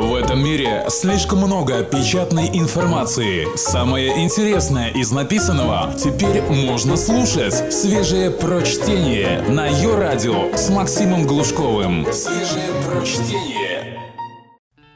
В 0.00 0.14
этом 0.14 0.42
мире 0.42 0.86
слишком 0.88 1.40
много 1.40 1.84
печатной 1.84 2.48
информации. 2.54 3.54
Самое 3.54 4.24
интересное 4.24 4.88
из 4.88 5.12
написанного 5.12 5.92
теперь 5.92 6.40
можно 6.40 6.96
слушать. 6.96 7.70
Свежее 7.70 8.30
прочтение 8.30 9.42
на 9.42 9.66
ее 9.66 9.98
радио 9.98 10.56
с 10.56 10.70
Максимом 10.70 11.26
Глушковым. 11.26 12.06
Свежее 12.14 12.70
прочтение. 12.88 14.00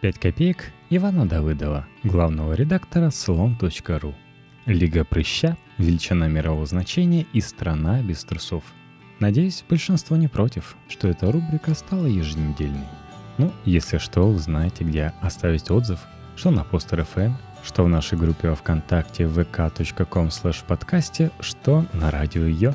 5 0.01 0.19
копеек 0.19 0.73
Ивана 0.89 1.29
Давыдова, 1.29 1.86
главного 2.02 2.55
редактора 2.55 3.11
слон.ру. 3.11 4.14
Лига 4.64 5.05
прыща– 5.05 5.59
величина 5.77 6.29
мирового 6.29 6.64
значения 6.64 7.27
и 7.34 7.43
страна 7.43 8.00
без 8.00 8.25
трусов. 8.25 8.64
Надеюсь, 9.21 9.64
большинство 9.68 10.16
не 10.16 10.29
против, 10.29 10.77
что 10.89 11.09
эта 11.09 11.30
рубрика 11.30 11.75
стала 11.75 12.07
еженедельной. 12.07 12.89
Ну, 13.39 13.53
если 13.64 13.98
что, 13.98 14.37
знаете, 14.39 14.85
где 14.85 15.12
оставить 15.21 15.71
отзыв, 15.71 16.01
что 16.37 16.51
на 16.51 16.65
Постер 16.65 17.01
FM, 17.01 17.33
что 17.65 17.84
в 17.84 17.88
нашей 17.88 18.19
группе 18.19 18.51
во 18.51 18.55
Вконтакте 18.55 19.24
vk.com 19.24 20.29
slash 20.29 20.65
подкасте, 20.66 21.30
что 21.41 21.84
на 21.93 22.10
радио 22.10 22.45
Йо. 22.45 22.74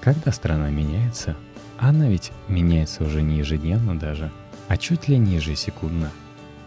Когда 0.00 0.32
страна 0.32 0.70
меняется, 0.70 1.36
она 1.78 2.08
ведь 2.08 2.32
меняется 2.48 3.04
уже 3.04 3.22
не 3.22 3.38
ежедневно 3.38 3.98
даже, 3.98 4.30
а 4.68 4.76
чуть 4.76 5.08
ли 5.08 5.18
не 5.18 5.34
ежесекундно. 5.34 6.10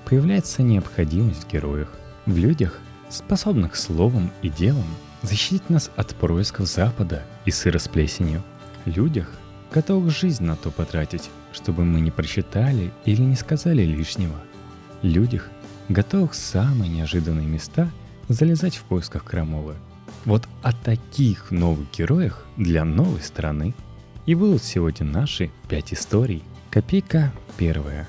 Появляется 0.06 0.62
необходимость 0.62 1.46
в 1.46 1.48
героях, 1.48 1.90
в 2.26 2.38
людях, 2.38 2.80
способных 3.10 3.76
словом 3.76 4.32
и 4.42 4.50
делом 4.50 4.86
защитить 5.24 5.70
нас 5.70 5.90
от 5.96 6.16
происков 6.16 6.68
Запада 6.68 7.24
и 7.46 7.52
сыра 7.52 7.80
людях, 8.86 9.32
готовых 9.74 10.12
жизнь 10.12 10.44
на 10.44 10.56
то 10.56 10.70
потратить, 10.70 11.30
чтобы 11.52 11.84
мы 11.84 12.00
не 12.00 12.12
прочитали 12.12 12.94
или 13.06 13.22
не 13.22 13.36
сказали 13.36 13.82
лишнего. 13.82 14.40
Людях, 15.02 15.50
готовых 15.90 16.34
в 16.34 16.36
самые 16.36 16.90
неожиданные 16.90 17.48
места 17.48 17.90
залезать 18.30 18.76
в 18.76 18.84
поисках 18.84 19.24
крамолы. 19.24 19.76
Вот 20.26 20.48
о 20.62 20.72
таких 20.72 21.50
новых 21.50 21.92
героях 21.92 22.46
для 22.56 22.86
новой 22.86 23.22
страны 23.22 23.74
и 24.26 24.36
будут 24.36 24.64
сегодня 24.64 25.06
наши 25.06 25.50
пять 25.68 25.92
историй. 25.92 26.44
Копейка 26.70 27.34
первая. 27.58 28.08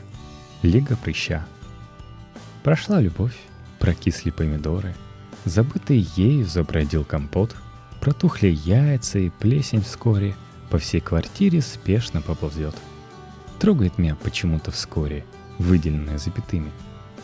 Лига 0.62 0.97
прыща. 0.97 1.47
Прошла 2.62 3.01
любовь, 3.01 3.37
прокисли 3.78 4.31
помидоры, 4.31 4.95
забытый 5.45 6.06
ею 6.17 6.47
забродил 6.47 7.05
компот, 7.05 7.56
протухли 8.01 8.49
яйца 8.49 9.19
и 9.19 9.31
плесень 9.31 9.83
вскоре 9.83 10.34
по 10.70 10.79
всей 10.79 11.01
квартире 11.01 11.61
спешно 11.61 12.20
поползет– 12.20 12.75
Трогает 13.59 13.98
меня 13.98 14.15
почему-то 14.15 14.71
вскоре, 14.71 15.25
выделенное 15.59 16.19
запятыми. 16.19 16.71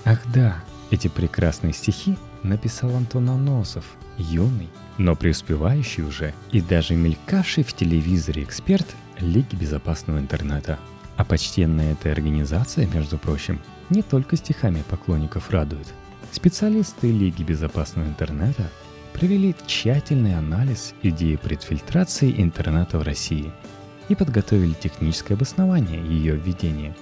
Ах 0.05 0.20
да, 0.32 0.64
эти 0.91 1.08
прекрасные 1.08 1.72
стихи 1.72 2.16
написал 2.42 2.97
Антон 2.97 3.28
Аносов, 3.28 3.84
юный, 4.16 4.70
но 4.97 5.14
преуспевающий 5.14 6.02
уже 6.02 6.32
и 6.50 6.60
даже 6.60 6.94
мелькавший 6.94 7.64
в 7.64 7.72
телевизоре 7.74 8.42
эксперт 8.42 8.86
Лиги 9.19 9.54
безопасного 9.54 10.19
интернета. 10.19 10.78
А 11.19 11.27
почтенная 11.27 11.92
эта 11.92 12.10
организация, 12.10 12.86
между 12.86 13.19
прочим, 13.19 13.60
не 13.91 14.00
только 14.00 14.36
стихами 14.36 14.82
поклонников 14.88 15.50
радует. 15.50 15.88
Специалисты 16.32 17.12
Лиги 17.12 17.42
безопасного 17.42 18.06
интернета 18.06 18.70
провели 19.20 19.54
тщательный 19.66 20.36
анализ 20.36 20.94
идеи 21.02 21.36
предфильтрации 21.36 22.34
интернета 22.42 22.98
в 22.98 23.02
России– 23.02 23.52
и 24.10 24.16
подготовили 24.16 24.72
техническое 24.72 25.34
обоснование 25.34 26.04
ее 26.04 26.34
введения. 26.34 26.94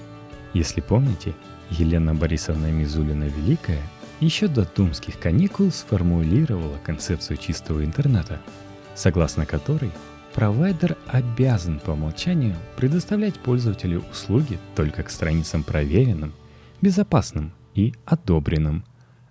Если 0.53 0.83
помните, 0.83 1.35
Елена 1.71 2.15
Борисовна 2.15 2.71
Мизулина-Великая 2.71 3.81
еще 4.21 4.47
до 4.47 4.65
думских 4.65 5.19
каникул 5.19 5.71
сформулировала 5.71 6.77
концепцию 6.85 7.39
чистого 7.39 7.83
интернета, 7.83 8.41
согласно 8.95 9.47
которой 9.47 9.91
провайдер 10.35 10.99
обязан 11.07 11.81
по 11.81 11.93
умолчанию 11.93 12.57
предоставлять 12.77 13.39
пользователю 13.39 14.05
услуги 14.11 14.59
только 14.77 15.03
к 15.03 15.11
страницам 15.11 15.63
проверенным, 15.63 16.35
безопасным 16.83 17.53
и 17.75 17.95
одобренным. 18.05 18.85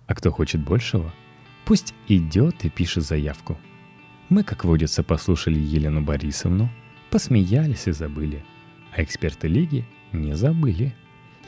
А 0.08 0.16
кто 0.16 0.32
хочет 0.32 0.64
большего, 0.64 1.12
пусть 1.68 1.94
идет 2.08 2.64
и 2.64 2.70
пишет 2.70 3.04
заявку. 3.04 3.56
Мы, 4.30 4.42
как 4.42 4.64
водится, 4.64 5.04
послушали 5.04 5.60
Елену 5.60 6.00
Борисовну– 6.02 6.68
посмеялись 7.10 7.86
и 7.86 7.92
забыли. 7.92 8.42
А 8.94 9.02
эксперты 9.02 9.48
лиги 9.48 9.86
не 10.12 10.34
забыли. 10.34 10.94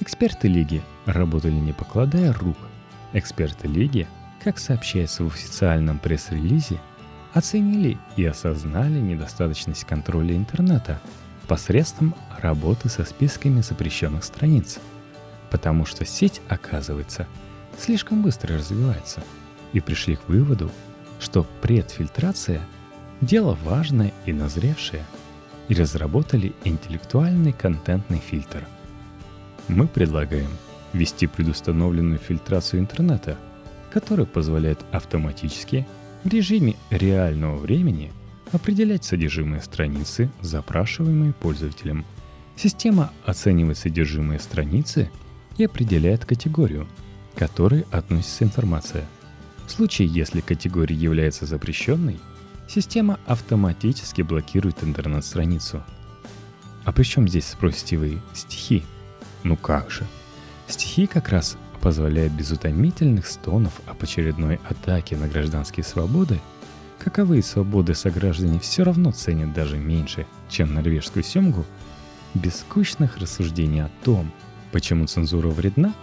Эксперты 0.00 0.48
лиги 0.48 0.82
работали 1.06 1.54
не 1.54 1.72
покладая 1.72 2.32
рук. 2.34 2.56
Эксперты 3.14 3.66
лиги, 3.66 4.06
как 4.42 4.58
сообщается 4.58 5.24
в 5.24 5.28
официальном 5.28 5.98
пресс-релизе, 5.98 6.80
оценили 7.32 7.98
и 8.16 8.24
осознали 8.26 8.98
недостаточность 9.00 9.84
контроля 9.84 10.36
интернета 10.36 11.00
посредством 11.48 12.14
работы 12.38 12.90
со 12.90 13.04
списками 13.04 13.62
запрещенных 13.62 14.24
страниц. 14.24 14.78
Потому 15.50 15.86
что 15.86 16.04
сеть, 16.04 16.40
оказывается, 16.48 17.26
слишком 17.78 18.22
быстро 18.22 18.58
развивается. 18.58 19.22
И 19.72 19.80
пришли 19.80 20.16
к 20.16 20.28
выводу, 20.28 20.70
что 21.18 21.46
предфильтрация– 21.62 22.60
дело 23.20 23.56
важное 23.64 24.12
и 24.26 24.32
назревшее– 24.32 25.04
и 25.70 25.74
разработали 25.74 26.52
интеллектуальный 26.64 27.52
контентный 27.52 28.18
фильтр. 28.18 28.66
Мы 29.68 29.86
предлагаем 29.86 30.50
ввести 30.92 31.28
предустановленную 31.28 32.18
фильтрацию 32.18 32.80
интернета, 32.80 33.38
которая 33.92 34.26
позволяет 34.26 34.80
автоматически 34.90 35.86
в 36.24 36.28
режиме 36.28 36.74
реального 36.90 37.56
времени 37.56 38.12
определять 38.50 39.04
содержимое 39.04 39.60
страницы, 39.60 40.28
запрашиваемые 40.40 41.32
пользователем. 41.32 42.04
Система 42.56 43.12
оценивает 43.24 43.78
содержимое 43.78 44.40
страницы 44.40 45.08
и 45.56 45.64
определяет 45.64 46.24
категорию, 46.24 46.88
к 47.36 47.38
которой 47.38 47.86
относится 47.92 48.42
информация. 48.42 49.06
В 49.70 49.72
случае, 49.72 50.08
если 50.08 50.40
категория 50.40 50.96
является 50.96 51.46
запрещенной, 51.46 52.18
система 52.66 53.20
автоматически 53.24 54.20
блокирует 54.20 54.82
интернет-страницу. 54.82 55.84
А 56.84 56.90
при 56.90 57.04
чем 57.04 57.28
здесь, 57.28 57.46
спросите 57.46 57.96
вы, 57.96 58.20
стихи? 58.34 58.82
Ну 59.44 59.56
как 59.56 59.92
же. 59.92 60.04
Стихи 60.66 61.06
как 61.06 61.28
раз 61.28 61.56
позволяют 61.80 62.32
без 62.32 62.50
утомительных 62.50 63.28
стонов 63.28 63.80
об 63.86 64.02
очередной 64.02 64.58
атаке 64.68 65.16
на 65.16 65.28
гражданские 65.28 65.84
свободы, 65.84 66.40
каковые 66.98 67.44
свободы 67.44 67.94
сограждане 67.94 68.58
все 68.58 68.82
равно 68.82 69.12
ценят 69.12 69.54
даже 69.54 69.78
меньше, 69.78 70.26
чем 70.48 70.74
норвежскую 70.74 71.22
семгу, 71.22 71.64
без 72.34 72.58
скучных 72.58 73.18
рассуждений 73.18 73.84
о 73.84 73.90
том, 74.02 74.32
почему 74.72 75.06
цензура 75.06 75.46
вредна, 75.46 75.94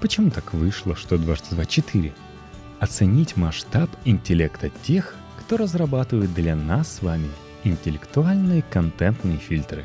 почему 0.00 0.30
так 0.30 0.54
вышло, 0.54 0.94
что 0.94 1.18
дважды 1.18 1.56
два 1.56 1.66
четыре, 1.66 2.14
оценить 2.82 3.36
масштаб 3.36 3.88
интеллекта 4.04 4.68
тех, 4.82 5.14
кто 5.38 5.56
разрабатывает 5.56 6.34
для 6.34 6.56
нас 6.56 6.96
с 6.96 7.02
вами 7.02 7.28
интеллектуальные 7.62 8.62
контентные 8.62 9.38
фильтры, 9.38 9.84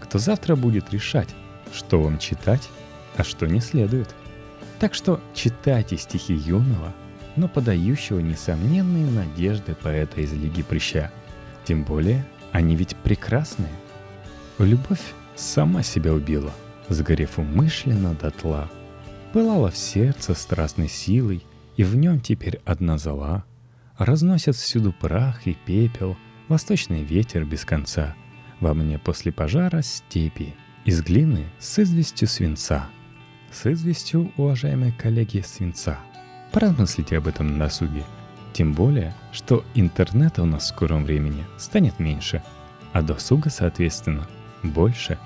кто 0.00 0.18
завтра 0.18 0.56
будет 0.56 0.90
решать, 0.94 1.28
что 1.74 2.00
вам 2.00 2.18
читать, 2.18 2.70
а 3.18 3.22
что 3.22 3.46
не 3.46 3.60
следует. 3.60 4.14
Так 4.80 4.94
что 4.94 5.20
читайте 5.34 5.98
стихи 5.98 6.32
юного, 6.32 6.94
но 7.36 7.48
подающего 7.48 8.20
несомненные 8.20 9.10
надежды 9.10 9.74
поэта 9.74 10.22
из 10.22 10.32
Лиги 10.32 10.62
Прыща. 10.62 11.10
Тем 11.66 11.84
более, 11.84 12.24
они 12.50 12.76
ведь 12.76 12.96
прекрасные. 12.96 13.72
Любовь 14.58 15.02
сама 15.36 15.82
себя 15.82 16.14
убила, 16.14 16.52
сгорев 16.88 17.38
умышленно 17.38 18.14
дотла. 18.14 18.70
Пылала 19.34 19.70
в 19.70 19.76
сердце 19.76 20.34
страстной 20.34 20.88
силой, 20.88 21.44
и 21.76 21.84
в 21.84 21.96
нем 21.96 22.20
теперь 22.20 22.60
одна 22.64 22.98
зола— 22.98 23.44
Разносят 23.98 24.56
всюду 24.56 24.92
прах 24.92 25.46
и 25.46 25.54
пепел, 25.54 26.16
восточный 26.48 27.04
ветер 27.04 27.44
без 27.44 27.64
конца. 27.64 28.14
Во 28.58 28.74
мне 28.74 28.98
после 28.98 29.32
пожара 29.32 29.82
степи, 29.82 30.54
из 30.84 31.02
глины 31.02 31.44
с 31.58 31.78
известью 31.78 32.26
свинца. 32.26 32.86
С 33.52 33.70
известью, 33.70 34.32
уважаемые 34.36 34.92
коллеги, 34.92 35.44
свинца. 35.46 35.98
Поразмыслите 36.52 37.18
об 37.18 37.28
этом 37.28 37.52
на 37.52 37.66
досуге. 37.66 38.02
Тем 38.52 38.72
более, 38.72 39.14
что 39.30 39.64
интернета 39.74 40.42
у 40.42 40.46
нас 40.46 40.64
в 40.64 40.68
скором 40.68 41.04
времени 41.04 41.44
станет 41.58 41.98
меньше, 41.98 42.42
а 42.92 43.02
досуга, 43.02 43.50
соответственно, 43.50 44.26
больше. 44.62 45.18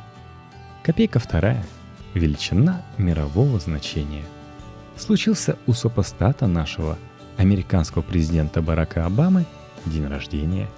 Копейка 0.83 1.19
вторая. 1.19 1.65
Величина 2.15 2.83
мирового 2.99 3.59
значения. 3.59 4.25
Случился 4.97 5.57
у 5.67 5.73
супостата 5.73 6.47
нашего– 6.47 6.99
американского 7.37 8.03
президента 8.03 8.63
Барака 8.63 9.05
Обамы 9.05 9.45
день 9.85 10.07
рождения 10.07 10.69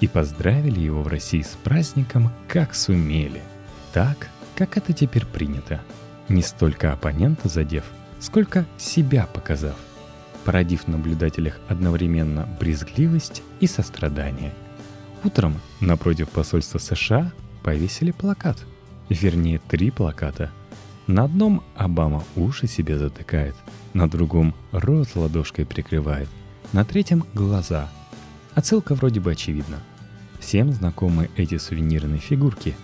и 0.00 0.08
поздравили 0.08 0.80
его 0.80 1.02
в 1.02 1.08
России 1.08 1.42
с 1.42 1.56
праздником 1.62 2.30
как 2.48 2.74
сумели, 2.74 3.42
так, 3.92 4.28
как 4.56 4.76
это 4.76 4.92
теперь 4.92 5.26
принято. 5.26 5.80
не 6.28 6.42
столько 6.42 6.92
оппонента 6.92 7.48
задев, 7.48 7.84
сколько 8.20 8.66
себя 8.76 9.26
показав, 9.32 9.76
породив 10.44 10.84
в 10.84 10.88
наблюдателях 10.88 11.58
одновременно 11.68 12.46
брезгливость 12.60 13.42
и 13.60 13.66
сострадание. 13.66 14.52
Утром 15.24 15.58
напротив 15.80 16.28
посольства 16.28 16.78
США 16.78 17.32
повесили 17.64 18.10
плакат, 18.10 18.58
вернее 19.08 19.58
три 19.58 19.90
плаката. 19.90 20.50
На 21.08 21.24
одном 21.24 21.64
Обама 21.74 22.22
уши 22.36 22.66
себе 22.66 22.98
затыкает, 22.98 23.54
на 23.94 24.10
другом 24.10 24.54
рот 24.72 25.08
ладошкой 25.14 25.64
прикрывает, 25.64 26.28
на 26.74 26.84
третьем 26.84 27.24
глаза. 27.32 27.88
Отсылка 28.54 28.94
вроде 28.94 29.18
бы 29.18 29.32
очевидна. 29.32 29.78
Всем 30.38 30.70
знакомы 30.70 31.30
эти 31.34 31.56
сувенирные 31.56 32.20
фигурки. 32.20 32.76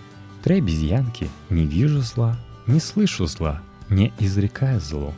Три 0.43 0.57
обезьянки 0.57 1.29
«Не 1.51 1.67
вижу 1.67 2.01
зла», 2.01 2.35
«Не 2.65 2.79
слышу 2.79 3.27
зла», 3.27 3.61
«Не 3.89 4.11
изрекая 4.17 4.79
зло». 4.79 5.13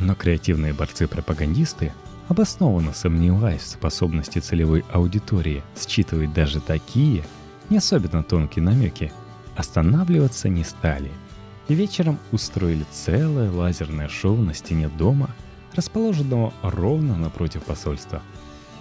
Но 0.00 0.16
креативные 0.16 0.72
борцы-пропагандисты, 0.72 1.92
обоснованно 2.26 2.92
сомневаясь 2.92 3.62
в 3.62 3.68
способности 3.68 4.40
целевой 4.40 4.84
аудитории 4.90 5.62
считывать 5.76 6.34
даже 6.34 6.60
такие, 6.60 7.24
не 7.70 7.76
особенно 7.76 8.24
тонкие 8.24 8.64
намеки, 8.64 9.12
останавливаться 9.54 10.48
не 10.48 10.64
стали. 10.64 11.12
И 11.68 11.74
вечером 11.74 12.18
устроили 12.32 12.84
целое 12.90 13.50
лазерное 13.50 14.08
шоу 14.08 14.36
на 14.36 14.54
стене 14.54 14.88
дома, 14.88 15.30
расположенного 15.74 16.52
ровно 16.62 17.16
напротив 17.16 17.62
посольства. 17.62 18.22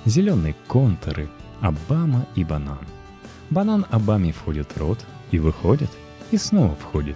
Зеленые 0.05 0.55
контуры, 0.67 1.29
Обама 1.61 2.25
и 2.35 2.43
банан. 2.43 2.79
Банан 3.51 3.85
Обаме 3.91 4.31
входит 4.31 4.71
в 4.71 4.77
рот 4.77 5.05
и 5.29 5.37
выходит, 5.37 5.91
и 6.31 6.37
снова 6.37 6.75
входит. 6.75 7.15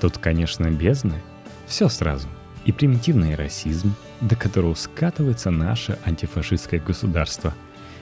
Тут, 0.00 0.18
конечно, 0.18 0.70
бездны, 0.70 1.20
все 1.66 1.88
сразу. 1.88 2.28
И 2.64 2.72
примитивный 2.72 3.34
расизм, 3.34 3.94
до 4.20 4.36
которого 4.36 4.74
скатывается 4.74 5.50
наше 5.50 5.98
антифашистское 6.04 6.78
государство. 6.78 7.54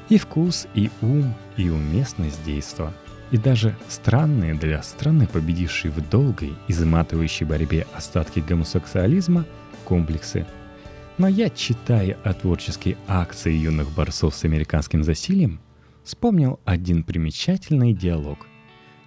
И 0.08 0.18
вкус, 0.18 0.66
и 0.74 0.90
ум, 1.00 1.34
и 1.56 1.70
уместность 1.70 2.44
действа. 2.44 2.92
И 3.30 3.36
даже 3.36 3.76
странные 3.88 4.54
для 4.54 4.82
страны, 4.82 5.26
победившей 5.26 5.90
в 5.90 6.08
долгой, 6.08 6.54
изматывающей 6.66 7.44
борьбе 7.44 7.86
остатки 7.94 8.40
гомосексуализма, 8.40 9.44
комплексы 9.84 10.46
но 11.18 11.26
я, 11.26 11.50
читая 11.50 12.16
о 12.22 12.32
творческой 12.32 12.96
акции 13.08 13.52
юных 13.52 13.90
борцов 13.90 14.36
с 14.36 14.44
американским 14.44 15.02
засилием, 15.02 15.60
вспомнил 16.04 16.60
один 16.64 17.02
примечательный 17.02 17.92
диалог. 17.92 18.46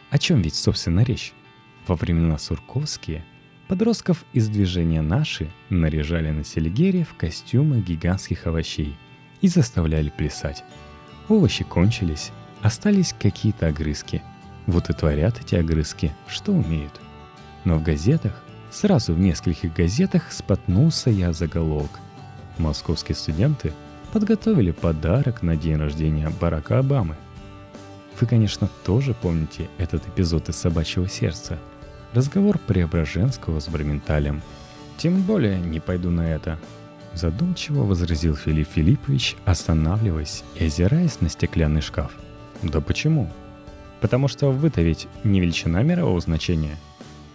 О 0.09 0.18
чем 0.18 0.41
ведь, 0.41 0.56
собственно, 0.56 1.01
речь? 1.01 1.31
Во 1.88 1.95
времена 1.95 2.38
Сурковские 2.38 3.24
подростков 3.69 4.25
из 4.33 4.50
движения 4.50 5.01
«Наши» 5.01 5.50
наряжали 5.69 6.31
на 6.31 6.44
селигере 6.44 7.06
в 7.06 7.15
костюмы 7.15 7.79
гигантских 7.79 8.45
овощей 8.45 8.97
и 9.39 9.47
заставляли 9.47 10.09
плясать. 10.09 10.65
Овощи 11.29 11.63
кончились, 11.63 12.31
остались 12.61 13.15
какие-то 13.17 13.67
огрызки. 13.67 14.21
Вот 14.67 14.89
и 14.89 14.93
творят 14.93 15.39
эти 15.39 15.55
огрызки, 15.55 16.13
что 16.27 16.51
умеют. 16.51 16.99
Но 17.63 17.77
в 17.77 17.83
газетах 17.83 18.33
Сразу 18.71 19.13
в 19.13 19.19
нескольких 19.19 19.73
газетах 19.73 20.31
споткнулся 20.31 21.09
я 21.09 21.33
заголовок. 21.33 21.91
Московские 22.57 23.15
студенты 23.15 23.73
подготовили 24.13 24.71
подарок 24.71 25.41
на 25.41 25.57
день 25.57 25.75
рождения 25.75 26.31
Барака 26.39 26.79
Обамы. 26.79 27.17
Вы, 28.19 28.27
конечно, 28.27 28.69
тоже 28.85 29.13
помните 29.13 29.69
этот 29.77 30.07
эпизод 30.07 30.47
из 30.47 30.55
«Собачьего 30.55 31.09
сердца». 31.09 31.59
Разговор 32.13 32.59
Преображенского 32.59 33.59
с 33.59 33.67
Браменталем. 33.67 34.41
«Тем 34.97 35.21
более 35.21 35.59
не 35.59 35.79
пойду 35.79 36.09
на 36.09 36.21
это»,— 36.21 36.57
задумчиво 37.13 37.83
возразил 37.83 38.35
Филипп 38.35 38.69
Филиппович, 38.69 39.35
останавливаясь 39.43 40.43
и 40.55 40.65
озираясь 40.65 41.19
на 41.19 41.29
стеклянный 41.29 41.81
шкаф. 41.81 42.11
«Да 42.61 42.81
почему?» 42.81 43.29
«Потому 44.01 44.27
что 44.27 44.49
вы-то 44.49 44.81
ведь 44.81 45.07
не 45.23 45.41
величина 45.41 45.83
мирового 45.83 46.19
значения». 46.21 46.77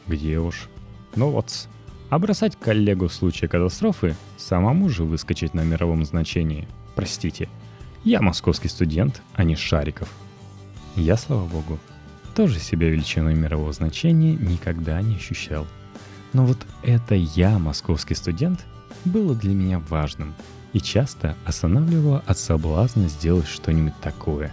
«Где 0.06 0.38
уж?» 0.38 0.68
Ну 1.16 1.30
вот, 1.30 1.68
а 2.10 2.18
бросать 2.18 2.56
коллегу 2.56 3.08
в 3.08 3.14
случае 3.14 3.48
катастрофы, 3.48 4.14
самому 4.36 4.90
же 4.90 5.02
выскочить 5.02 5.54
на 5.54 5.62
мировом 5.62 6.04
значении. 6.04 6.68
Простите, 6.94 7.48
я 8.04 8.20
московский 8.20 8.68
студент, 8.68 9.22
а 9.34 9.42
не 9.42 9.56
Шариков. 9.56 10.08
Я, 10.94 11.16
слава 11.16 11.46
богу, 11.46 11.78
тоже 12.34 12.60
себя 12.60 12.90
величиной 12.90 13.34
мирового 13.34 13.72
значения 13.72 14.34
никогда 14.34 15.00
не 15.00 15.16
ощущал. 15.16 15.66
Но 16.34 16.44
вот 16.44 16.58
это 16.82 17.14
«я, 17.14 17.58
московский 17.58 18.14
студент» 18.14 18.64
было 19.06 19.34
для 19.34 19.54
меня 19.54 19.78
важным 19.78 20.34
и 20.74 20.80
часто 20.80 21.34
останавливало 21.46 22.22
от 22.26 22.38
соблазна 22.38 23.08
сделать 23.08 23.46
что-нибудь 23.46 23.98
такое, 24.02 24.52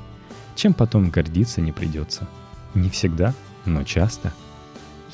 чем 0.55 0.73
потом 0.73 1.09
гордиться 1.09 1.61
не 1.61 1.71
придется. 1.71 2.27
Не 2.73 2.89
всегда, 2.89 3.33
но 3.65 3.83
часто. 3.83 4.33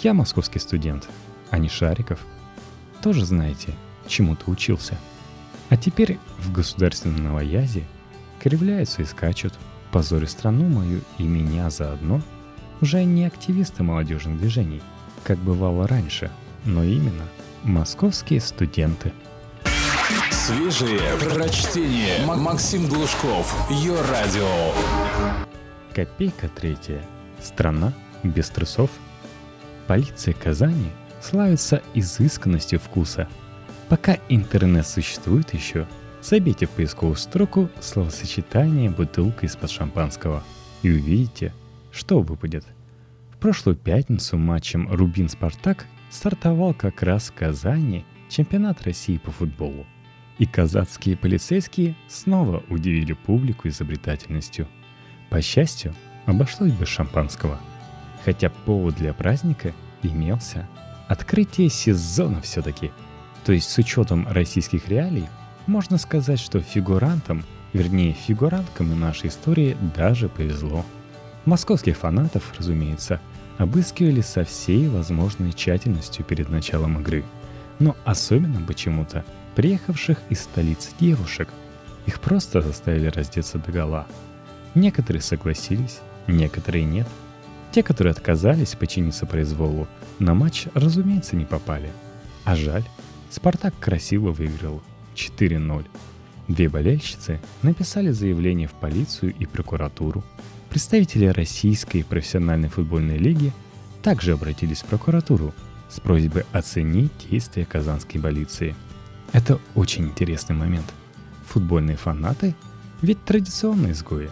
Я 0.01 0.13
московский 0.13 0.59
студент, 0.59 1.09
а 1.49 1.57
не 1.57 1.69
Шариков. 1.69 2.19
Тоже 3.01 3.25
знаете, 3.25 3.73
чему-то 4.07 4.49
учился. 4.49 4.97
А 5.69 5.77
теперь 5.77 6.17
в 6.39 6.51
государственном 6.51 7.23
новоязе 7.23 7.83
кривляются 8.41 9.01
и 9.01 9.05
скачут, 9.05 9.53
позоря 9.91 10.27
страну 10.27 10.67
мою 10.67 11.01
и 11.17 11.23
меня 11.23 11.69
заодно, 11.69 12.21
уже 12.81 13.03
не 13.03 13.25
активисты 13.25 13.83
молодежных 13.83 14.39
движений, 14.39 14.81
как 15.23 15.37
бывало 15.37 15.87
раньше, 15.87 16.31
но 16.65 16.83
именно 16.83 17.25
московские 17.63 18.39
студенты. 18.39 19.11
Свежие 20.49 20.99
прочтение. 21.19 22.25
Максим 22.25 22.87
Глушков. 22.87 23.69
Ее 23.69 23.93
радио. 24.01 24.47
Копейка 25.93 26.49
третья. 26.49 27.05
Страна 27.39 27.93
без 28.23 28.49
трусов. 28.49 28.89
Полиция 29.85 30.33
Казани 30.33 30.89
славится 31.21 31.83
изысканностью 31.93 32.79
вкуса. 32.79 33.29
Пока 33.89 34.17
интернет 34.27 34.87
существует 34.87 35.53
еще, 35.53 35.87
забейте 36.23 36.65
в 36.65 36.71
поисковую 36.71 37.17
строку 37.17 37.69
словосочетание 37.79 38.89
«бутылка 38.89 39.45
из-под 39.45 39.69
шампанского» 39.69 40.43
и 40.81 40.89
увидите, 40.89 41.53
что 41.91 42.21
выпадет. 42.21 42.65
В 43.31 43.37
прошлую 43.37 43.77
пятницу 43.77 44.35
матчем 44.35 44.91
«Рубин-Спартак» 44.91 45.85
стартовал 46.09 46.73
как 46.73 47.03
раз 47.03 47.29
в 47.29 47.35
Казани 47.35 48.03
чемпионат 48.29 48.81
России 48.81 49.19
по 49.19 49.29
футболу. 49.29 49.85
И 50.39 50.45
казацкие 50.45 51.15
полицейские 51.15 51.95
снова 52.07 52.63
удивили 52.69 53.13
публику 53.13 53.67
изобретательностью. 53.67 54.67
По 55.29 55.41
счастью, 55.41 55.93
обошлось 56.25 56.71
без 56.71 56.87
шампанского. 56.87 57.59
Хотя 58.25 58.49
повод 58.49 58.95
для 58.95 59.13
праздника 59.13 59.73
имелся– 60.01 60.67
Открытие 61.09 61.69
сезона 61.69 62.39
все-таки. 62.39 62.91
То 63.43 63.51
есть 63.51 63.67
с 63.71 63.77
учетом 63.79 64.27
российских 64.29 64.89
реалий, 64.89 65.27
можно 65.65 65.97
сказать, 65.97 66.39
что 66.39 66.59
фигурантам, 66.59 67.43
вернее 67.73 68.13
фигуранткам 68.13 68.97
нашей 68.99 69.29
истории 69.29 69.75
даже 69.95 70.29
повезло. 70.29 70.85
Московских 71.45 71.97
фанатов, 71.97 72.53
разумеется, 72.59 73.19
обыскивали 73.57 74.21
со 74.21 74.43
всей 74.43 74.87
возможной 74.87 75.51
тщательностью 75.51 76.23
перед 76.23 76.49
началом 76.49 76.99
игры. 76.99 77.23
Но 77.79 77.97
особенно 78.05 78.61
почему-то 78.61 79.25
приехавших 79.55 80.17
из 80.29 80.41
столицы 80.41 80.91
девушек. 80.99 81.49
Их 82.05 82.19
просто 82.19 82.61
заставили 82.61 83.07
раздеться 83.07 83.57
до 83.57 83.71
гола. 83.71 84.07
Некоторые 84.75 85.21
согласились, 85.21 85.99
некоторые 86.27 86.85
нет– 86.85 87.07
те, 87.71 87.83
которые 87.83 88.11
отказались 88.11 88.75
подчиниться 88.75 89.25
произволу, 89.25 89.87
на 90.17 90.33
матч, 90.33 90.65
разумеется, 90.73 91.35
не 91.35 91.45
попали. 91.45 91.91
А 92.43 92.55
жаль, 92.55 92.83
«Спартак» 93.29 93.75
красиво 93.79 94.31
выиграл 94.31 94.81
4-0. 95.15 95.85
Две 96.47 96.67
болельщицы 96.67 97.39
написали 97.61 98.09
заявление 98.09 98.67
в 98.67 98.73
полицию 98.73 99.35
и 99.37 99.45
прокуратуру. 99.45 100.23
Представители 100.69 101.27
Российской 101.27 102.03
профессиональной 102.03 102.69
футбольной 102.69 103.17
лиги 103.17 103.53
также 104.01 104.33
обратились 104.33 104.81
в 104.81 104.85
прокуратуру 104.85 105.53
с 105.89 105.99
просьбой 105.99 106.45
оценить 106.51 107.11
действия 107.29 107.65
казанской 107.65 108.19
полиции. 108.19 108.75
Это 109.33 109.59
очень 109.75 110.05
интересный 110.05 110.55
момент. 110.55 110.93
Футбольные 111.47 111.97
фанаты 111.97 112.55
ведь 113.01 113.23
традиционные 113.23 113.93
изгои. 113.93 114.29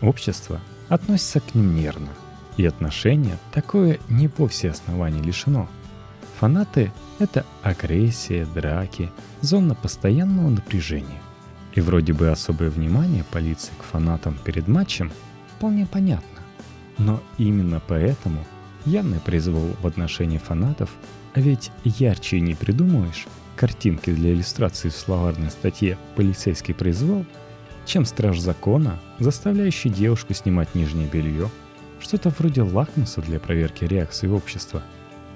Общество 0.00 0.60
относится 0.88 1.40
к 1.40 1.54
ним 1.54 1.74
нервно– 1.74 2.08
и 2.58 2.66
отношения 2.66 3.38
такое 3.52 3.98
не 4.08 4.28
вовсе 4.28 4.70
оснований 4.70 5.22
лишено. 5.22 5.68
Фанаты— 6.38 6.92
это 7.18 7.46
агрессия, 7.62 8.46
драки, 8.46 9.10
зона 9.40 9.74
постоянного 9.74 10.50
напряжения. 10.50 11.22
И 11.74 11.80
вроде 11.80 12.12
бы 12.12 12.28
особое 12.28 12.68
внимание 12.68 13.24
полиции 13.24 13.72
к 13.78 13.84
фанатам 13.84 14.36
перед 14.44 14.66
матчем 14.66 15.12
вполне 15.56 15.86
понятно. 15.86 16.40
Но 16.98 17.22
именно 17.38 17.80
поэтому 17.86 18.44
явный 18.84 19.20
произвол 19.20 19.76
в 19.80 19.86
отношении 19.86 20.38
фанатов 20.38 20.90
А 21.34 21.40
ведь 21.40 21.70
ярче 21.84 22.40
не 22.40 22.54
придумаешь 22.54 23.26
картинки 23.58 24.12
для 24.12 24.32
иллюстрации 24.32 24.88
в 24.88 24.94
словарной 24.94 25.50
статье 25.50 25.98
«Полицейский 26.14 26.74
произвол», 26.74 27.26
чем 27.84 28.04
страж 28.04 28.38
закона, 28.38 29.00
заставляющий 29.18 29.90
девушку 29.90 30.32
снимать 30.32 30.74
нижнее 30.74 31.08
белье, 31.08 31.50
что-то 32.00 32.30
вроде 32.30 32.62
лакмуса 32.62 33.20
для 33.20 33.40
проверки 33.40 33.84
реакции 33.84 34.28
общества. 34.28 34.82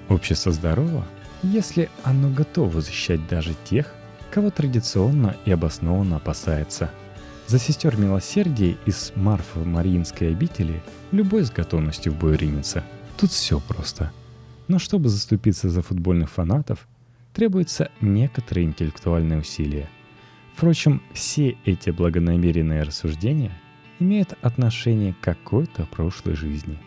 Общество 0.07 0.53
здорово, 0.53 1.05
если 1.41 1.89
оно 2.03 2.29
готово 2.29 2.79
защищать 2.79 3.27
даже 3.27 3.55
тех, 3.69 3.93
кого 4.31 4.49
традиционно 4.49 5.35
и 5.45 5.51
обоснованно 5.51 6.15
опасается. 6.15 6.89
За 7.47 7.59
сестер 7.59 7.97
милосердия 7.97 8.77
из 8.85 9.11
Марфа 9.15 9.59
Мариинской 9.59 10.29
обители 10.29 10.81
любой 11.11 11.43
с 11.43 11.51
готовностью 11.51 12.13
в 12.13 12.17
бой 12.17 12.37
ринется. 12.37 12.85
Тут 13.17 13.31
все 13.31 13.59
просто. 13.59 14.13
Но 14.69 14.79
чтобы 14.79 15.09
заступиться 15.09 15.69
за 15.69 15.81
футбольных 15.81 16.31
фанатов, 16.31 16.87
требуется 17.33 17.91
некоторые 17.99 18.65
интеллектуальные 18.65 19.39
усилия. 19.39 19.89
Впрочем, 20.55 21.01
все 21.13 21.57
эти 21.65 21.89
благонамеренные 21.89 22.83
рассуждения 22.83 23.51
имеют 23.99 24.37
отношение 24.41 25.13
к 25.13 25.19
какой-то 25.19 25.85
прошлой 25.85 26.35
жизни. 26.35 26.77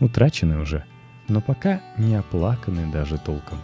Утрачены 0.00 0.58
уже, 0.58 0.84
но 1.28 1.40
пока 1.40 1.82
не 1.98 2.14
оплаканы 2.14 2.90
даже 2.90 3.18
толком. 3.18 3.58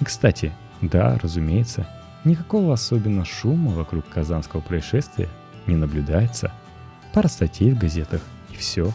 И, 0.00 0.04
кстати, 0.04 0.52
да, 0.82 1.18
разумеется, 1.20 1.88
никакого 2.24 2.72
особенно 2.72 3.24
шума 3.24 3.72
вокруг 3.72 4.08
казанского 4.08 4.60
происшествия 4.60 5.28
не 5.66 5.74
наблюдается. 5.74 6.52
Пара 7.12 7.28
статей 7.28 7.72
в 7.72 7.78
газетах 7.78 8.22
и 8.52 8.56
все. 8.56 8.92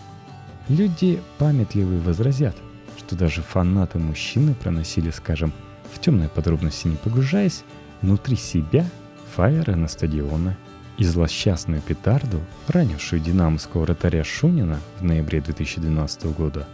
Люди 0.70 1.22
памятливые 1.38 2.00
возразят, 2.00 2.56
что 2.98 3.16
даже 3.16 3.42
фанаты 3.42 4.00
мужчины 4.00 4.54
проносили, 4.54 5.10
скажем, 5.10 5.51
в 5.93 6.00
темные 6.00 6.29
подробности 6.29 6.88
не 6.88 6.95
погружаясь, 6.95 7.63
внутри 8.01 8.36
себя 8.36 8.86
фаеры 9.36 9.75
на 9.75 9.88
стадионы 9.88 10.57
и 10.98 11.03
злосчастную 11.03 11.81
петарду, 11.81 12.39
ранившую 12.67 13.21
динамовского 13.21 13.81
вратаря 13.81 14.24
Шунина 14.24 14.79
в 15.00 15.03
ноябре 15.03 15.41
2012 15.41 16.25
года, 16.25 16.67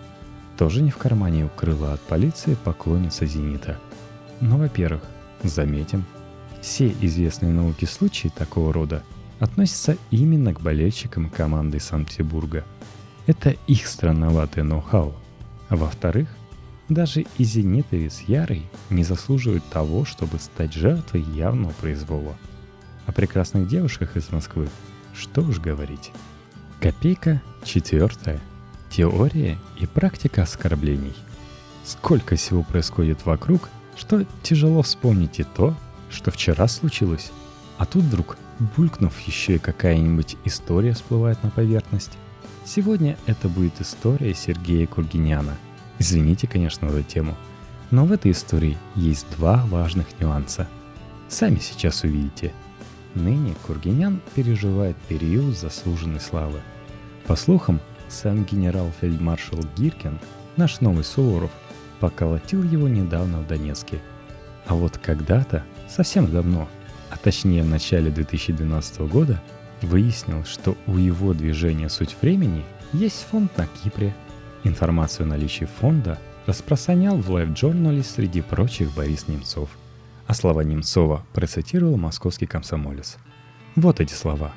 тоже 0.57 0.81
не 0.81 0.89
в 0.89 0.97
кармане 0.97 1.45
укрыла 1.45 1.93
от 1.93 2.01
полиции 2.01 2.57
поклонница 2.63 3.25
«Зенита». 3.25 3.77
Но, 4.41 4.57
во-первых, 4.57 5.03
заметим, 5.43 6.05
все 6.61 6.93
известные 7.01 7.53
науки 7.53 7.85
случаи 7.85 8.29
такого 8.29 8.73
рода 8.73 9.03
относятся 9.39 9.97
именно 10.09 10.53
к 10.53 10.61
болельщикам 10.61 11.29
команды 11.29 11.79
Санкт-Петербурга. 11.79 12.65
Это 13.27 13.55
их 13.67 13.87
странноватое 13.87 14.63
ноу-хау. 14.63 15.13
А 15.69 15.75
во-вторых, 15.75 16.27
даже 16.89 17.25
и 17.37 17.43
зенитовец 17.43 18.21
Ярый 18.27 18.65
не 18.89 19.03
заслуживает 19.03 19.63
того, 19.65 20.05
чтобы 20.05 20.39
стать 20.39 20.73
жертвой 20.73 21.21
явного 21.21 21.71
произвола. 21.73 22.35
О 23.05 23.11
прекрасных 23.11 23.67
девушках 23.67 24.15
из 24.15 24.31
Москвы 24.31 24.69
что 25.13 25.41
уж 25.41 25.59
говорить. 25.59 26.11
Копейка 26.79 27.41
четвертая. 27.63 28.39
Теория 28.89 29.57
и 29.79 29.85
практика 29.85 30.43
оскорблений. 30.43 31.15
Сколько 31.83 32.35
всего 32.35 32.63
происходит 32.63 33.25
вокруг, 33.25 33.69
что 33.95 34.25
тяжело 34.43 34.81
вспомнить 34.83 35.39
и 35.39 35.43
то, 35.43 35.75
что 36.09 36.31
вчера 36.31 36.67
случилось. 36.67 37.31
А 37.77 37.85
тут 37.85 38.03
вдруг, 38.03 38.37
булькнув, 38.77 39.19
еще 39.21 39.55
и 39.55 39.59
какая-нибудь 39.59 40.37
история 40.45 40.93
всплывает 40.93 41.41
на 41.43 41.49
поверхность. 41.49 42.11
Сегодня 42.65 43.17
это 43.25 43.49
будет 43.49 43.81
история 43.81 44.33
Сергея 44.33 44.87
Кургиняна– 44.87 45.57
Извините, 45.99 46.47
конечно, 46.47 46.89
за 46.89 47.03
тему, 47.03 47.35
но 47.91 48.05
в 48.05 48.11
этой 48.11 48.31
истории 48.31 48.77
есть 48.95 49.25
два 49.35 49.65
важных 49.65 50.07
нюанса. 50.19 50.67
Сами 51.27 51.59
сейчас 51.59 52.03
увидите. 52.03 52.53
Ныне 53.15 53.55
Кургинян 53.65 54.21
переживает 54.35 54.95
период 55.07 55.57
заслуженной 55.57 56.19
славы. 56.19 56.59
По 57.25 57.35
слухам, 57.35 57.79
сам 58.09 58.43
генерал-фельдмаршал 58.45 59.59
Гиркин, 59.75 60.19
наш 60.55 60.81
новый 60.81 61.03
Суворов, 61.03 61.51
поколотил 61.99 62.61
его 62.63 62.87
недавно 62.87 63.39
в 63.39 63.47
Донецке. 63.47 63.99
А 64.67 64.75
вот 64.75 64.97
когда-то, 64.97 65.63
совсем 65.89 66.31
давно, 66.31 66.67
а 67.09 67.17
точнее 67.17 67.63
в 67.63 67.69
начале 67.69 68.11
2012 68.11 68.99
года, 69.01 69.41
выяснил, 69.81 70.45
что 70.45 70.77
у 70.85 70.97
его 70.97 71.33
движения 71.33 71.89
«Суть 71.89 72.15
времени» 72.21 72.63
есть 72.93 73.25
фонд 73.31 73.57
на 73.57 73.65
Кипре– 73.65 74.13
Информацию 74.67 75.23
о 75.23 75.29
наличии 75.29 75.63
фонда 75.63 76.19
распространял 76.45 77.15
в 77.15 77.31
лайв-журнале 77.31 78.03
среди 78.03 78.41
прочих 78.41 78.93
Борис 78.93 79.29
Немцов, 79.29 79.69
а 80.25 80.33
слова 80.33 80.59
Немцова 80.59 81.25
процитировал 81.33 81.95
московский 81.95 82.47
комсомолец. 82.47 83.17
Вот 83.77 84.01
эти 84.01 84.13
слова. 84.13 84.51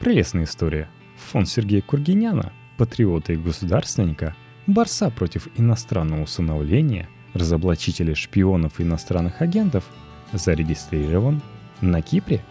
Прелестная 0.00 0.44
история. 0.44 0.88
Фонд 1.30 1.48
Сергея 1.48 1.80
Кургиняна, 1.80 2.52
патриота 2.76 3.34
и 3.34 3.36
государственника, 3.36 4.34
борца 4.66 5.10
против 5.10 5.46
иностранного 5.56 6.24
усыновления, 6.24 7.08
разоблачителя 7.34 8.16
шпионов 8.16 8.80
и 8.80 8.82
иностранных 8.82 9.40
агентов, 9.40 9.84
зарегистрирован 10.32 11.40
на 11.80 12.02
Кипре 12.02 12.44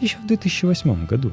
еще 0.00 0.18
в 0.18 0.26
2008 0.26 1.06
году. 1.06 1.30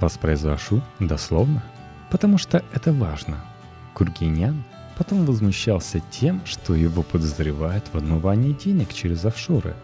Воспроизвожу 0.00 0.80
дословно, 1.00 1.62
потому 2.10 2.38
что 2.38 2.64
это 2.72 2.94
важно– 2.94 3.44
Кургинян 3.94 4.64
потом 4.96 5.24
возмущался 5.24 6.00
тем, 6.10 6.42
что 6.44 6.74
его 6.74 7.02
подозревают 7.02 7.84
в 7.92 7.96
отмывании 7.96 8.52
денег 8.52 8.92
через 8.92 9.24
офшоры, 9.24 9.74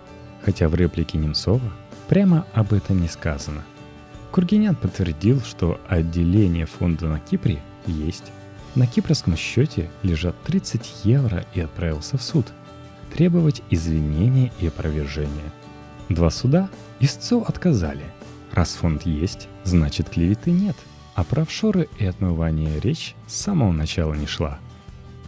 хотя 0.44 0.68
в 0.68 0.74
реплике 0.74 1.18
Немцова 1.18 1.72
прямо 2.08 2.46
об 2.52 2.72
этом 2.72 3.00
не 3.00 3.08
сказано. 3.08 3.64
Кургинян 4.30 4.76
подтвердил, 4.76 5.40
что 5.40 5.80
отделение 5.88 6.66
фонда 6.66 7.06
на 7.06 7.18
Кипре 7.18 7.60
есть. 7.86 8.24
На 8.74 8.86
кипрском 8.86 9.36
счете 9.36 9.90
лежат 10.02 10.40
30 10.42 11.04
евро 11.04 11.44
и 11.54 11.60
отправился 11.60 12.18
в 12.18 12.22
суд. 12.22 12.46
Требовать 13.14 13.62
извинения 13.70 14.52
и 14.60 14.68
опровержения. 14.68 15.52
Два 16.10 16.30
суда 16.30 16.68
истцу 17.00 17.42
отказали. 17.42 18.04
Раз 18.52 18.74
фонд 18.74 19.02
есть, 19.02 19.48
значит 19.64 20.10
клеветы 20.10 20.50
нет– 20.50 20.76
а 21.18 21.24
про 21.24 21.42
офшоры 21.42 21.88
и 21.98 22.06
отмывание 22.06 22.78
речь 22.78 23.16
с 23.26 23.34
самого 23.34 23.72
начала 23.72 24.14
не 24.14 24.26
шла. 24.26 24.60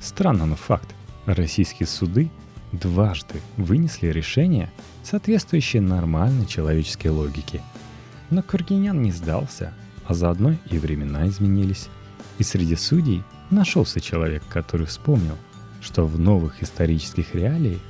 Странно, 0.01 0.47
но 0.47 0.55
факт. 0.55 0.95
Российские 1.27 1.89
суды 1.89 2.31
дважды 2.71 3.41
вынесли 3.57 4.07
решение, 4.07 4.71
соответствующее 5.03 5.83
нормальной 5.83 6.47
человеческой 6.47 7.09
логике. 7.09 7.61
Но 8.31 8.41
Кургинян 8.41 9.03
не 9.03 9.11
сдался, 9.11 9.75
а 10.07 10.15
заодно 10.15 10.55
и 10.71 10.79
времена 10.79 11.27
изменились. 11.27 11.89
И 12.39 12.45
среди 12.45 12.77
судей 12.77 13.25
нашелся 13.51 14.01
человек, 14.01 14.45
который 14.49 14.87
вспомнил, 14.87 15.37
что 15.81 16.07
в 16.07 16.21
новых 16.21 16.63
исторических 16.63 17.35
реалиях 17.35 17.81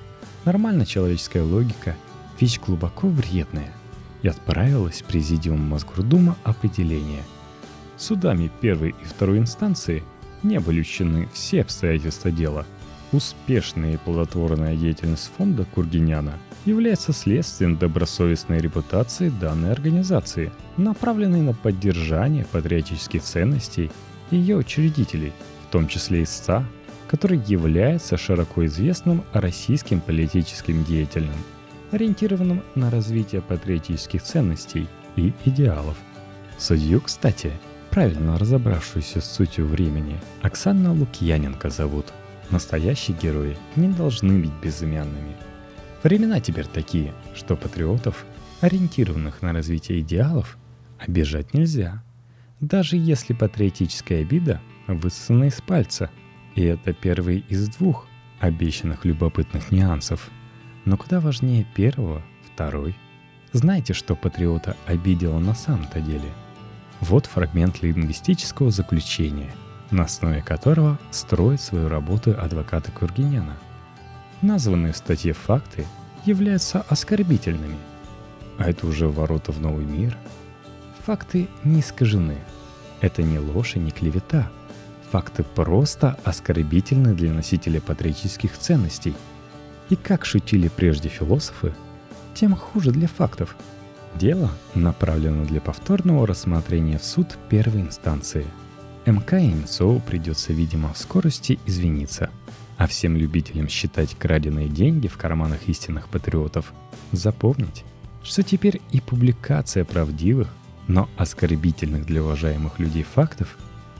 нормальная 0.47 0.87
человеческая 0.87 1.43
логика– 1.43 1.95
вещь 2.41 2.61
глубоко 2.61 3.09
вредная, 3.09 3.75
и 4.23 4.29
отправилась 4.29 5.05
президиум 5.07 5.61
Мосгордума 5.61 6.39
определение– 6.45 7.25
Судами 8.01 8.51
первой 8.63 8.91
и 8.91 9.05
второй 9.05 9.37
инстанции 9.37 10.03
не 10.43 10.59
были 10.59 10.81
учтены 10.81 11.29
все 11.35 11.61
обстоятельства 11.61 12.31
дела. 12.31 12.65
Успешная 13.13 13.95
и 13.95 13.97
плодотворная 13.99 14.75
деятельность 14.75 15.31
фонда 15.37 15.67
Кургиняна 15.67 16.39
является 16.65 17.13
следствием 17.13 17.77
добросовестной 17.77 18.59
репутации 18.59 19.29
данной 19.29 19.73
организации, 19.73 20.51
направленной 20.79 21.43
на 21.43 21.53
поддержание 21.53 22.47
патриотических 22.47 23.23
ценностей 23.23 23.91
ее 24.31 24.57
учредителей, 24.57 25.35
в 25.69 25.73
том 25.73 25.87
числе 25.87 26.23
истца, 26.23 26.65
который 27.07 27.43
является 27.47 28.17
широко 28.17 28.65
известным 28.65 29.25
российским 29.35 30.01
политическим 30.01 30.85
деятелем, 30.85 31.35
ориентированным 31.91 32.63
на 32.75 32.91
развитие 32.91 33.43
патриотических 33.43 34.23
ценностей 34.23 34.89
и 35.17 35.35
идеалов. 35.45 35.99
Судью, 36.57 37.03
кстати, 37.03 37.53
правильно 37.91 38.39
разобравшуюся 38.39 39.21
с 39.21 39.31
сутью 39.31 39.67
времени, 39.67 40.19
Оксана 40.43 40.93
Лукьяненко 40.93 41.71
зовут. 41.71 42.07
Настоящие 42.51 43.17
герои 43.17 43.57
не 43.77 43.89
должны 43.89 44.39
быть 44.41 44.53
безымянными. 44.63 45.37
Времена 46.03 46.41
теперь 46.41 46.67
такие, 46.67 47.13
что 47.35 47.57
патриотов, 47.57 48.25
ориентированных 48.61 49.43
на 49.43 49.53
развитие 49.53 50.01
идеалов, 50.01 50.57
обижать 50.99 51.53
нельзя. 51.55 52.03
Даже 52.61 52.97
если 52.97 53.35
патриотическая 53.35 54.23
обида 54.23 54.61
высосана 54.87 55.45
из 55.45 55.61
пальца. 55.61 56.11
И 56.55 56.63
это 56.63 56.93
первый 56.93 57.45
из 57.49 57.69
двух 57.69 58.07
обещанных 58.41 59.05
любопытных 59.05 59.71
нюансов. 59.71 60.31
Но 60.85 60.97
куда 60.97 61.21
важнее 61.21 61.67
первого, 61.75 62.23
второй. 62.53 62.97
Знаете, 63.53 63.95
что 63.95 64.17
патриота 64.17 64.77
обидело 64.87 65.39
на 65.39 65.55
самом-то 65.55 66.01
деле– 66.01 66.29
вот 67.01 67.27
фрагмент 67.27 67.83
лингвистического 67.83 68.71
заключения, 68.71 69.53
на 69.91 70.05
основе 70.05 70.43
которого 70.43 70.99
строит 71.11 71.61
свою 71.61 71.89
работу 71.89 72.37
адвокаты 72.39 72.93
Кургиняна. 72.93 73.57
названные 74.43 74.93
в 74.93 74.97
статье 74.97 75.33
факты 75.33 75.87
являются 76.25 76.81
оскорбительными. 76.89 77.77
А 78.59 78.71
это 78.71 78.87
уже 78.87 79.09
ворота 79.09 79.53
в 79.53 79.61
новый 79.61 79.85
мир. 79.85 80.17
Факты 81.05 81.49
не 81.65 81.81
искажены. 81.81 82.39
Это 83.01 83.23
не 83.23 83.39
ложь 83.39 83.77
и 83.77 83.79
не 83.79 83.91
клевета. 83.91 84.51
Факты 85.11 85.43
просто 85.43 86.19
оскорбительны 86.25 87.15
для 87.15 87.33
носителя 87.33 87.81
патриотических 87.81 88.57
ценностей. 88.57 89.15
И 89.89 89.97
как 89.97 90.25
шутили 90.25 90.69
прежде 90.69 91.09
философы, 91.09 91.75
тем 92.35 92.55
хуже 92.55 92.93
для 92.93 93.09
фактов. 93.09 93.57
Дело 94.17 94.51
направлено 94.75 95.45
для 95.45 95.61
повторного 95.61 96.27
рассмотрения 96.27 96.99
в 96.99 97.05
суд 97.05 97.39
первой 97.49 97.83
инстанции. 97.83 98.47
МК 99.07 99.41
Немцову 99.41 100.01
придется, 100.01 100.53
видимо, 100.53 100.93
в 100.93 100.99
скорости 100.99 101.59
извиниться– 101.67 102.31
а 102.81 102.87
всем 102.87 103.15
любителям 103.15 103.69
считать 103.69 104.17
краденые 104.19 104.67
деньги 104.67 105.07
в 105.07 105.19
карманах 105.19 105.69
истинных 105.69 106.09
патриотов 106.09 106.73
запомнить, 107.13 107.85
что 108.23 108.43
теперь 108.43 108.81
и 108.91 109.03
публикация 109.03 109.85
правдивых, 109.85 110.49
но 110.89 111.07
оскорбительных 111.19 112.07
для 112.07 112.23
уважаемых 112.23 112.79
людей 112.79 113.03
фактов 113.03 113.59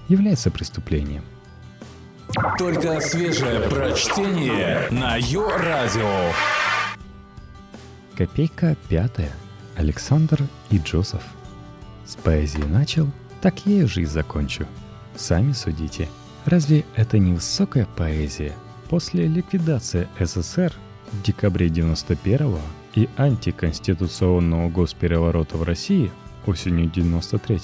является 0.09 0.51
преступлением. 0.51 1.23
Только 2.57 3.03
свежее 3.03 3.61
прочтение 3.69 4.89
на 4.91 5.17
Йо-Радио. 5.19 6.33
Копейка 8.17 8.79
пятая. 8.89 9.33
Александр 9.81 10.47
и 10.71 10.79
Джозеф. 10.79 11.23
С 12.07 12.15
поэзии 12.17 12.63
начал, 12.63 13.09
так 13.41 13.67
я 13.67 13.87
же 13.87 14.03
и 14.03 14.05
закончу. 14.05 14.67
Сами 15.17 15.53
судите. 15.53 16.09
Разве 16.45 16.85
это 16.97 17.19
не 17.19 17.33
высокая 17.33 17.87
поэзия– 17.97 18.55
После 18.91 19.29
ликвидации 19.29 20.09
СССР 20.19 20.73
в 21.13 21.23
декабре 21.23 21.69
91 21.69 22.57
и 22.97 23.09
антиконституционного 23.17 24.69
госпереворота 24.69 25.57
в 25.57 25.63
России 25.63 26.11
осенью 26.45 26.91
93 26.91 27.61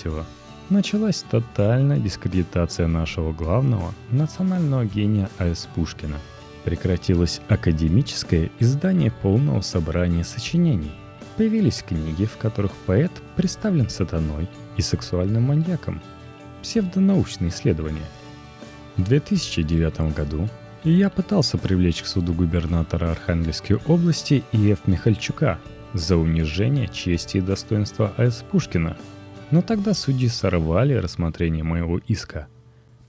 началась 0.70 1.25
тотальная 1.28 1.99
дискредитация 1.99 2.87
нашего 2.87 3.32
главного 3.32 3.92
национального 4.12 4.85
гения 4.85 5.28
А.С. 5.38 5.68
Пушкина. 5.75 6.18
Прекратилось 6.62 7.40
академическое 7.49 8.52
издание 8.61 9.11
полного 9.11 9.62
собрания 9.62 10.23
сочинений. 10.23 10.92
Появились 11.37 11.83
книги, 11.83 12.25
в 12.25 12.38
которых 12.38 12.73
поэт 12.87 13.12
представлен 13.37 13.90
сатаной 13.90 14.49
и 14.76 14.83
сексуальным 14.83 15.45
маньяком. 15.45 16.00
Псевдонаучные 16.62 17.50
исследования. 17.50 18.07
В 18.97 19.05
2009 19.05 20.14
году 20.14 20.49
я 20.83 21.11
пытался 21.11 21.59
привлечь 21.59 22.02
к 22.02 22.07
суду 22.07 22.33
губернатора 22.33 23.11
Архангельской 23.11 23.76
области 23.87 24.45
И.Ф. 24.52 24.87
Михальчука 24.87 25.59
за 25.93 26.16
унижение 26.16 26.88
чести 26.88 27.38
и 27.38 27.43
достоинства 27.43 28.14
А.С. 28.16 28.43
Пушкина. 28.50 28.97
Но 29.50 29.61
тогда 29.61 29.93
судьи 29.95 30.28
сорвали 30.28 30.95
рассмотрение 30.95 31.64
моего 31.64 31.99
иска. 31.99 32.49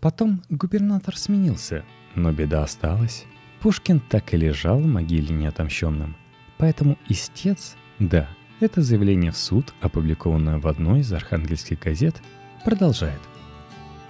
Потом 0.01 0.43
губернатор 0.49 1.17
сменился, 1.17 1.83
но 2.15 2.31
беда 2.31 2.63
осталась. 2.63 3.25
Пушкин 3.61 4.01
так 4.01 4.33
и 4.33 4.37
лежал 4.37 4.79
в 4.79 4.85
могиле 4.85 5.33
неотомщенным. 5.33 6.15
Поэтому 6.57 6.97
истец, 7.09 7.75
да, 7.99 8.27
это 8.59 8.81
заявление 8.81 9.31
в 9.31 9.37
суд, 9.37 9.73
опубликованное 9.81 10.57
в 10.57 10.67
одной 10.67 11.01
из 11.01 11.11
архангельских 11.13 11.79
газет, 11.79 12.15
продолжает. 12.63 13.19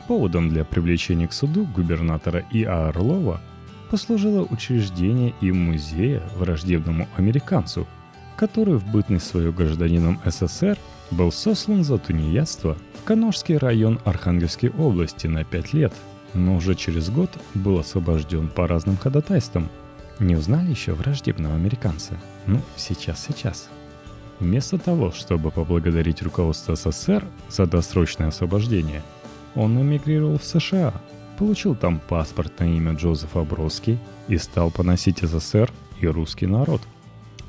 Поводом 0.07 0.49
для 0.49 0.63
привлечения 0.63 1.27
к 1.27 1.33
суду 1.33 1.65
губернатора 1.65 2.45
И.А. 2.51 2.89
Орлова– 2.89 3.41
послужило 3.89 4.43
учреждение 4.43 5.33
и 5.41 5.51
музея 5.51 6.21
враждебному 6.35 7.07
американцу, 7.15 7.87
который 8.35 8.75
в 8.75 8.85
бытность 8.87 9.27
свою 9.27 9.51
гражданином 9.51 10.19
СССР 10.25 10.77
был 11.11 11.31
сослан 11.31 11.83
за 11.83 11.97
тунеядство 11.97 12.77
в 13.01 13.03
Каношский 13.03 13.57
район 13.57 13.99
Архангельской 14.05 14.69
области 14.69 15.27
на 15.27 15.43
пять 15.43 15.73
лет, 15.73 15.93
но 16.33 16.57
уже 16.57 16.75
через 16.75 17.09
год 17.09 17.31
был 17.53 17.79
освобожден 17.79 18.49
по 18.49 18.67
разным 18.67 18.97
ходатайствам. 18.97 19.69
Не 20.19 20.35
узнали 20.35 20.69
еще 20.69 20.93
враждебного 20.93 21.55
американца? 21.55 22.17
Ну, 22.45 22.61
сейчас, 22.75 23.25
сейчас. 23.25 23.69
Вместо 24.39 24.77
того, 24.77 25.11
чтобы 25.11 25.51
поблагодарить 25.51 26.21
руководство 26.21 26.75
СССР 26.75 27.25
за 27.49 27.65
досрочное 27.65 28.27
освобождение, 28.27 29.01
он 29.55 29.81
эмигрировал 29.81 30.37
в 30.37 30.43
США– 30.43 30.93
получил 31.37 31.75
там 31.75 31.99
паспорт 31.99 32.59
на 32.59 32.65
имя 32.65 32.93
Джозефа 32.93 33.43
Броски 33.43 33.97
и 34.27 34.37
стал 34.37 34.71
поносить 34.71 35.19
СССР 35.19 35.71
и 36.01 36.07
русский 36.07 36.47
народ. 36.47 36.81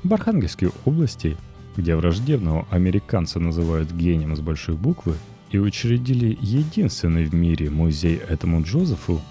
В 0.05 0.12
Архангельской 0.12 0.70
области, 0.85 1.37
где 1.77 1.96
враждебного 1.96 2.66
американца 2.70 3.40
называют 3.40 3.90
гением 3.90 4.37
с 4.37 4.40
большой 4.40 4.77
буквы, 4.77 5.14
и 5.51 5.59
учредили 5.59 6.37
единственный 6.42 7.24
в 7.24 7.35
мире 7.35 7.70
музей 7.70 8.16
этому 8.16 8.62
Джозефу, 8.62 9.22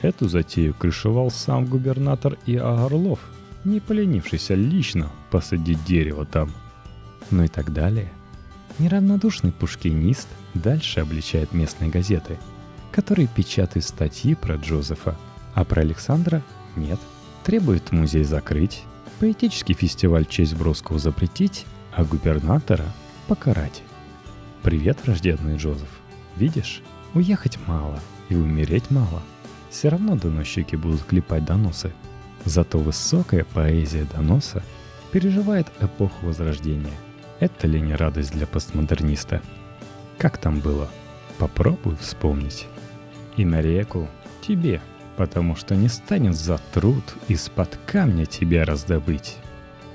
эту 0.00 0.26
затею 0.26 0.72
крышевал 0.72 1.30
сам 1.30 1.66
губернатор 1.66 2.38
Иа 2.46 2.86
Орлов, 2.86 3.18
не 3.64 3.80
поленившийся 3.80 4.54
лично 4.54 5.10
посадить 5.30 5.84
дерево 5.84 6.24
там. 6.24 6.50
Ну 7.30 7.44
и 7.44 7.48
так 7.48 7.72
далее. 7.72 8.10
Неравнодушный 8.78 9.52
пушкинист 9.52 10.28
дальше 10.54 11.00
обличает 11.00 11.52
местные 11.52 11.90
газеты– 11.90 12.38
которые 12.96 13.28
печатают 13.28 13.84
статьи 13.84 14.34
про 14.34 14.56
Джозефа, 14.56 15.18
а 15.52 15.64
про 15.66 15.82
Александра 15.82 16.42
нет. 16.76 16.98
Требует 17.44 17.92
музей 17.92 18.24
закрыть, 18.24 18.84
поэтический 19.20 19.74
фестиваль 19.74 20.24
в 20.24 20.30
честь 20.30 20.56
Бродского 20.56 20.98
запретить, 20.98 21.66
а 21.94 22.04
губернатора 22.04 22.86
покарать. 23.28 23.82
Привет, 24.62 24.98
рожденный 25.04 25.58
Джозеф. 25.58 25.90
Видишь, 26.36 26.80
уехать 27.12 27.58
мало 27.66 28.00
и 28.30 28.34
умереть 28.34 28.90
мало. 28.90 29.22
Все 29.68 29.90
равно 29.90 30.16
доносчики 30.16 30.74
будут 30.74 31.04
клепать 31.04 31.44
доносы. 31.44 31.92
Зато 32.46 32.78
высокая 32.78 33.44
поэзия 33.44 34.06
доноса 34.16 34.62
переживает 35.12 35.66
эпоху 35.82 36.24
Возрождения. 36.24 36.96
Это 37.38 37.66
ли 37.66 37.80
не 37.80 37.94
радость 37.94 38.32
для 38.32 38.46
постмодерниста? 38.46 39.42
Как 40.18 40.38
там 40.38 40.60
было? 40.60 40.88
Попробуй 41.38 41.96
вспомнить 41.96 42.66
и 43.36 43.44
на 43.44 43.60
реку 43.60 44.08
тебе, 44.40 44.80
потому 45.16 45.56
что 45.56 45.76
не 45.76 45.88
станет 45.88 46.34
за 46.34 46.58
труд 46.72 47.04
из-под 47.28 47.78
камня 47.86 48.26
тебя 48.26 48.64
раздобыть. 48.64 49.36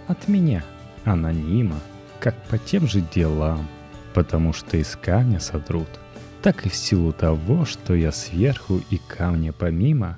От 0.08 0.28
меня, 0.28 0.64
анонима, 1.04 1.80
как 2.20 2.36
по 2.44 2.58
тем 2.58 2.88
же 2.88 3.02
делам, 3.02 3.68
потому 4.14 4.54
что 4.54 4.78
из 4.78 4.96
камня 4.96 5.40
сотрут, 5.40 5.88
так 6.42 6.66
и 6.66 6.70
в 6.70 6.76
силу 6.76 7.12
того, 7.14 7.66
что 7.66 7.96
я 7.96 8.12
сверху 8.12 8.82
и 8.90 8.98
камня 9.08 9.54
помимо, 9.54 10.18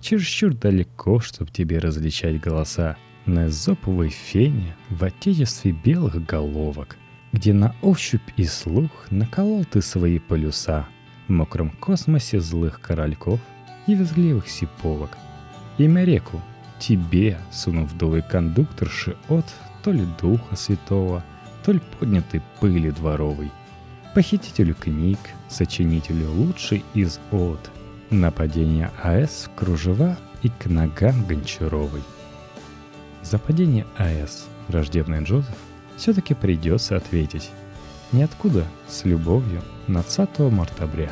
чересчур 0.00 0.54
далеко, 0.54 1.20
чтоб 1.20 1.50
тебе 1.50 1.78
различать 1.78 2.40
голоса, 2.40 2.96
на 3.26 3.50
зоповой 3.50 4.08
фене 4.08 4.76
в 4.90 5.02
отечестве 5.04 5.72
белых 5.72 6.24
головок, 6.24 6.96
где 7.32 7.52
на 7.52 7.74
ощупь 7.82 8.30
и 8.36 8.44
слух 8.44 8.90
наколол 9.10 9.64
ты 9.64 9.82
свои 9.82 10.18
полюса— 10.18 10.86
в 11.28 11.32
мокром 11.32 11.70
космосе 11.70 12.40
злых 12.40 12.80
корольков 12.80 13.40
и 13.86 13.94
визгливых 13.94 14.48
сиповок. 14.48 15.16
Имя 15.78 16.04
реку 16.04 16.40
тебе, 16.78 17.38
сунув 17.52 17.90
вдовой 17.92 18.22
кондукторши 18.22 19.16
от 19.28 19.46
то 19.82 19.92
ли 19.92 20.06
духа 20.20 20.56
святого, 20.56 21.24
то 21.64 21.72
ли 21.72 21.80
поднятой 21.98 22.42
пыли 22.60 22.90
дворовой. 22.90 23.50
Похитителю 24.14 24.74
книг, 24.74 25.18
сочинителю 25.48 26.30
лучший 26.30 26.84
из 26.94 27.20
от, 27.30 27.70
нападение 28.10 28.90
АЭС 29.02 29.48
в 29.48 29.54
кружева 29.58 30.16
и 30.42 30.48
к 30.48 30.66
ногам 30.66 31.24
Гончаровой. 31.26 32.02
За 33.24 33.38
падение 33.38 33.86
АЭС 33.96 34.46
враждебный 34.68 35.24
Джозеф 35.24 35.56
все-таки 35.96 36.34
придется 36.34 36.96
ответить. 36.96 37.50
Ниоткуда, 38.12 38.66
с 38.86 39.04
любовью, 39.04 39.62
20 39.88 40.38
мартабря. 40.50 41.10